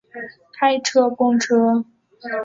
[0.59, 1.85] 开车公车